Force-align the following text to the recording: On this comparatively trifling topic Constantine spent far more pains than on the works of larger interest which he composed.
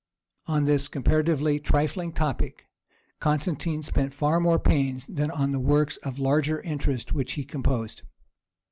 On 0.47 0.63
this 0.63 0.87
comparatively 0.87 1.59
trifling 1.59 2.11
topic 2.11 2.65
Constantine 3.19 3.83
spent 3.83 4.15
far 4.15 4.39
more 4.39 4.57
pains 4.57 5.05
than 5.05 5.29
on 5.29 5.51
the 5.51 5.59
works 5.59 5.97
of 5.97 6.17
larger 6.17 6.59
interest 6.61 7.13
which 7.13 7.33
he 7.33 7.43
composed. 7.43 8.01